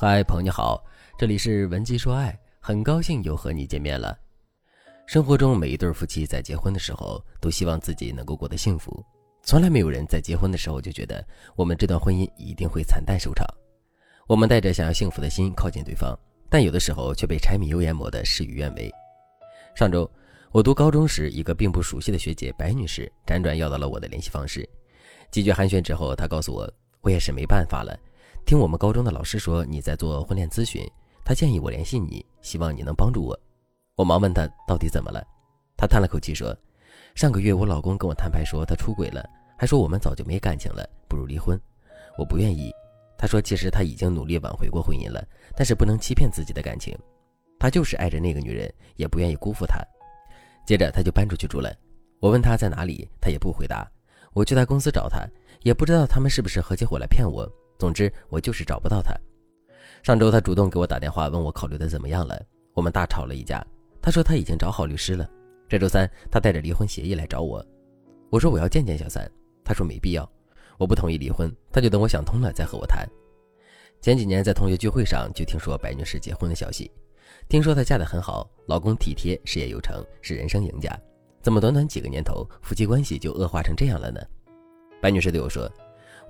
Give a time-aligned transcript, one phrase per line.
[0.00, 0.80] 嗨，朋友你好，
[1.18, 4.16] 这里是文姬说爱，很高兴又和你见面了。
[5.06, 9.04] 生活中每一对夫妻在结婚的时候，都希望自己能够过得幸福，
[9.42, 11.26] 从来没有人在结婚的时候就觉得
[11.56, 13.44] 我们这段婚姻一定会惨淡收场。
[14.28, 16.16] 我们带着想要幸福的心靠近对方，
[16.48, 18.88] 但有的时候却被柴米油盐磨得事与愿违。
[19.74, 20.08] 上周
[20.52, 24.64] 我读高中时，一个并不熟悉的学姐白女士辗转要到了我的联系方式，
[25.32, 27.98] 几句寒暄之后，她告诉我，我也是没办法了。
[28.44, 30.82] 听我们高中的老师说你在做婚恋咨询，
[31.24, 33.38] 他建议我联系你，希望你能帮助我。
[33.94, 35.22] 我忙问他到底怎么了，
[35.76, 36.56] 他叹了口气说
[37.14, 39.28] ：“上个月我老公跟我摊牌说他出轨了，
[39.58, 41.60] 还说我们早就没感情了，不如离婚。
[42.16, 42.72] 我不愿意。
[43.18, 45.22] 他说其实他已经努力挽回过婚姻了，
[45.54, 46.96] 但是不能欺骗自己的感情，
[47.58, 49.76] 他就是爱着那个女人，也不愿意辜负她。
[50.64, 51.70] 接着他就搬出去住了。
[52.20, 53.86] 我问他在哪里，他也不回答。
[54.32, 55.26] 我去他公司找他，
[55.62, 57.46] 也不知道他们是不是合起伙来骗我。”
[57.78, 59.14] 总之，我就是找不到他。
[60.02, 62.40] 上周他主动给我打电话，问我考虑的怎么样了。
[62.74, 63.64] 我们大吵了一架。
[64.02, 65.28] 他说他已经找好律师了。
[65.68, 67.64] 这周三，他带着离婚协议来找我。
[68.30, 69.30] 我说我要见见小三。
[69.64, 70.28] 他说没必要。
[70.76, 73.08] 我不同意离婚，他就等我想通了再和我谈。
[74.00, 76.90] 前几年在同学聚会上就听说白女士结婚的消息，
[77.48, 80.96] 听说她嫁得很好，老公体贴，事业有成，是人生赢家。
[81.42, 84.20] 怎么短短几个年头，夫妻关系就恶化成这样了呢？
[85.00, 85.70] 白女士对我说：“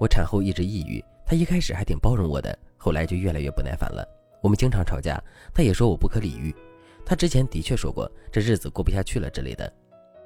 [0.00, 4.02] 我产后一直抑郁。”他一开始还挺包容我的，后来就越来越不耐烦了。
[4.40, 6.54] 我们经常吵架，他也说我不可理喻。
[7.04, 9.70] 他之前的确说过这日子过不下去了之类的，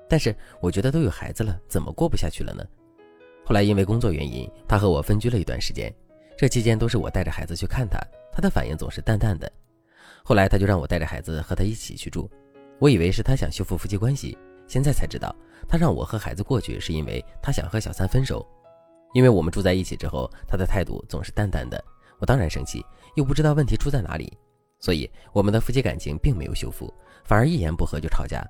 [0.08, 2.64] 但是我觉得都有孩子了，怎么过不下去了呢？
[3.45, 5.92] 后来因为工作原因，他和我分居了一段时间。
[6.36, 7.98] 这期间都是我带着孩子去看他，
[8.33, 9.50] 他的反应总是淡淡的。
[10.23, 12.30] 后来他就让我带着孩子和他一起去住，
[12.78, 15.34] 我以为是他想修复夫妻关系，现在才知道
[15.69, 18.47] 他让我和孩子过去是因为他想和小三分手。
[19.12, 21.82] 因为我们住在一起之后，他的态度总是淡淡的，
[22.18, 24.32] 我当然生气，又不知道问题出在哪里，
[24.78, 26.92] 所以我们的夫妻感情并没有修复，
[27.24, 28.42] 反而一言不合就吵架。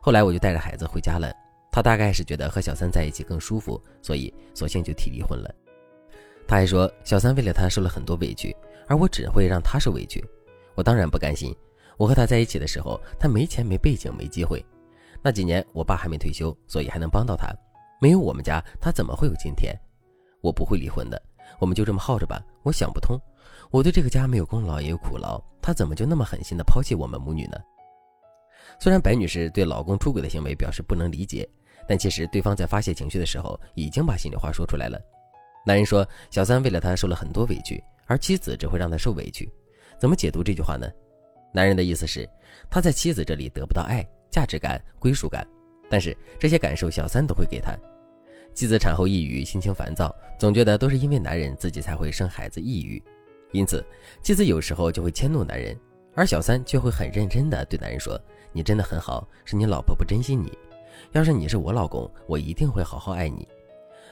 [0.00, 1.32] 后来我就带着孩子回家了，
[1.70, 5.52] 他大概是觉得和小三在一起更舒服，所以索性就提离婚了。
[6.46, 8.56] 他还说小三为了他受了很多委屈，
[8.86, 10.24] 而我只会让他受委屈。
[10.74, 11.54] 我当然不甘心，
[11.96, 14.64] 我和他在一起的时候，他没钱没背景没机会，
[15.20, 17.52] 那几年我爸还没退休，所以还能帮到他，
[18.00, 19.76] 没有我们家他怎么会有今天？
[20.40, 21.20] 我不会离婚的，
[21.58, 22.42] 我们就这么耗着吧。
[22.62, 23.18] 我想不通，
[23.70, 27.58] 我对这个家没有功劳也有苦劳，他怎么就那么狠心的抛弃我们母女呢？
[28.78, 31.48] 虽然白女士对老公出轨的行为表示不能理解，
[31.88, 35.00] 但其实对方在发泄情绪的时候已经把心里话说出来了。
[35.66, 39.50] 男人说小三为了他受了很多委屈，而妻子只会让他受委屈，
[39.98, 40.88] 怎么解读这句话呢？
[41.52, 42.28] 男人的意思是
[42.70, 45.46] 他在妻子这里得不到爱、价值感、归属感，
[45.90, 47.76] 但是这些感受小三都会给他。
[48.54, 53.02] 妻子产后抑郁，心情烦躁，总觉得都是因为男人自己才会生孩子抑郁，
[53.52, 53.84] 因此
[54.22, 55.78] 妻子有时候就会迁怒男人，
[56.14, 58.20] 而小三却会很认真的对男人说
[58.52, 60.52] ：“你真的很好，是你老婆不珍惜你。
[61.12, 63.46] 要是你是我老公，我一定会好好爱你。”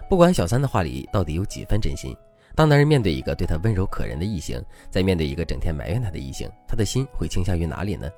[0.08, 2.16] 不管小三的话里到底有几分真心，
[2.54, 8.08] 当男人面对一个对他温柔可人的异性，在面对一个整天埋怨他的异性，他的心会倾向于哪里呢？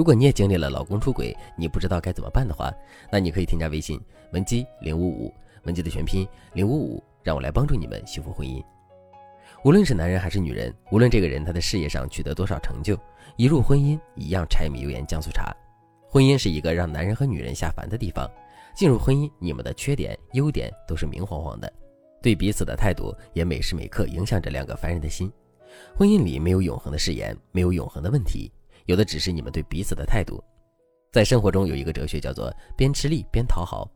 [0.00, 2.72] 如果你也经历了老公出轨，你不知道该怎么办的话，
[3.12, 4.00] 那你可以添加微信
[4.32, 5.30] 文姬零五五。
[5.64, 8.64] 文姬的全拼零五五，让我来帮助你们修复婚姻。
[9.62, 12.98] 无论是男人还是女人，无论这个人他的事业上取得多少成就，
[13.36, 15.54] 一入婚姻一样柴米油盐酱醋茶。
[16.08, 18.26] 婚姻是一个让男人和女人下凡的地方。
[18.74, 21.70] 进入婚姻，你们的缺点优点都是明晃晃的，
[22.22, 25.30] 对彼此的态度也每时每刻影响着两个凡人的心。
[25.94, 28.50] 婚姻里没有永恒的誓言，没有永恒的问题，
[28.86, 30.42] 有的只是你们对彼此的态度。
[31.12, 33.90] 在生活中有一个哲学叫做边吃力边讨好。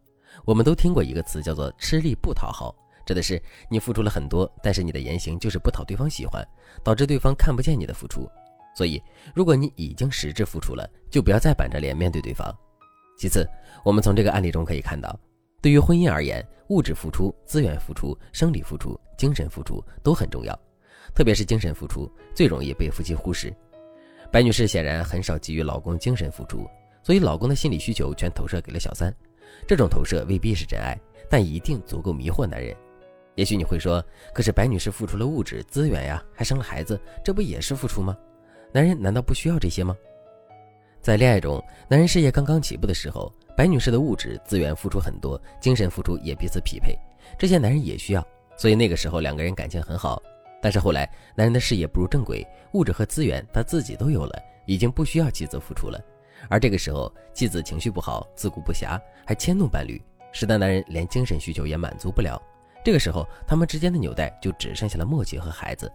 [0.45, 2.75] 我们都听过一个词叫做“吃力不讨好”，
[3.06, 3.41] 指的是
[3.71, 6.44] 你付出了很多，但是你的言行就是不讨对方喜欢，
[6.83, 8.28] 导致对方看不见你的付出。
[8.77, 9.00] 所以，
[9.33, 12.53] 如果你已经实质付出了，就不要再板着脸面对对方。
[13.17, 13.49] 其次，
[13.84, 15.17] 我们从这个案例中可以看到，
[15.62, 20.58] 对于婚姻而言，物质付出、资源付出、生理付出、精神付出都很重要，
[21.14, 23.55] 特别是精神付出最容易被夫妻忽视。
[24.34, 26.69] 白女士显然很少给予老公精神付出，
[27.04, 29.14] 所以老公的心理需求全投射给了小三。
[29.64, 30.98] 这种投射未必是真爱，
[31.31, 32.75] 但一定足够迷惑男人。
[33.36, 38.19] 也许你会说，可是白女士付出了物质资源呀，还生了孩子，这不也是付出吗？
[38.72, 39.96] 男人难道不需要这些吗？
[41.00, 46.98] 在恋爱中，男人事业刚刚起步的时候，白女士的物质资源付出很多，精神付出也彼此匹配，
[47.38, 48.26] 这些男人也需要，
[48.56, 50.20] 所以那个时候两个人感情很好。
[50.64, 51.06] 但是后来，
[51.37, 56.00] 男人的事业步入正轨，物质和资源他自己都有了，已经不需要妻子付出了。
[56.49, 60.00] 而这个时候，妻子情绪不好，自顾不暇，还迁怒伴侣，
[60.32, 62.40] 使得男人连精神需求也满足不了。
[62.82, 65.93] 这个时候，他们之间的纽带就只剩下了默契和孩子。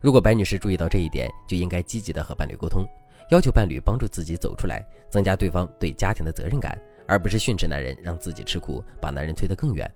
[0.00, 2.84] 如果白女士注意到这一点，就应该积极的和伴侣沟通，
[3.30, 6.76] 要求伴侣帮助自己走出来，增加对方对家庭的责任感，
[7.06, 9.88] 而不是训斥男人，让自己吃苦，把男人推得更远。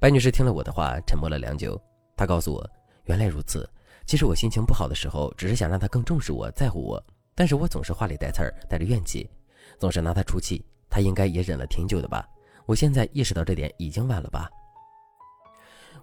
[0.00, 1.78] 白女士听了我的话，沉默了良久。
[2.22, 2.70] 他告诉我，
[3.06, 3.68] 原来如此。
[4.06, 7.04] 其实我心情不好的时候，只是想让他更重视我，在乎我，
[7.34, 9.28] 但是我总是话里带刺儿，带着怨气，
[9.76, 10.64] 总是拿他出气。
[10.88, 12.24] 他应该也忍了挺久的吧？
[12.64, 14.48] 我现在意识到这点已经晚了吧？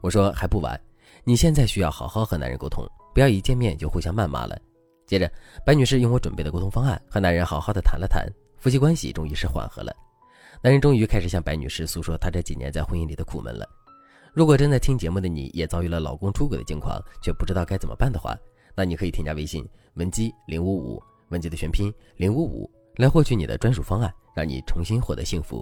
[0.02, 0.78] 我说还不晚。
[1.24, 4.60] 你现在需要好好和男人沟通，不要一见面就互相谩骂了。
[5.08, 5.32] 接着，
[5.66, 8.28] 白女士用我准备的沟通方案和男人好好的谈了谈，
[8.58, 9.96] 夫妻关系终于是缓和了。
[10.62, 13.66] 男人终于开始向白女士诉说他这几年在婚姻里的苦闷了。
[14.40, 18.34] 如果正在听节目的你也遭遇了老公出轨的境况，却不知道该怎么办的话，
[18.74, 25.62] 那你可以添加微信文姬零五五，文姬的全拼零五五，来获取你的专属方案，让你重新获得幸福。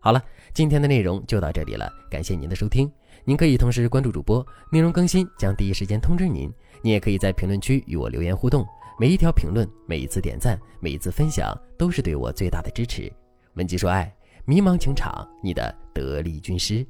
[0.00, 0.20] 好了，
[0.52, 2.90] 今天的内容就到这里了，感谢您的收听。
[3.24, 6.52] 您可以同时关注主播，内容更新将第一时间通知您。
[6.82, 8.66] 您也可以在评论区与我留言互动，
[8.98, 13.12] 每一条评论、每一次点赞、每一次分享，都是对我最大的支持。
[13.54, 14.12] 文姬说爱，
[14.44, 16.84] 迷茫情场，你的得力军师。